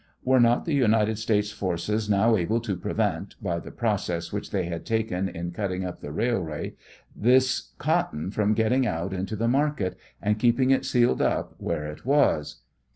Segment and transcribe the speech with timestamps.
[0.23, 4.65] Were not the United States forces now able to prevent, by the process which they
[4.65, 6.73] had taken in cut ting up the railway,
[7.15, 12.03] this cotton from getting out into the market, and keeping it sealed up where it
[12.03, 12.61] was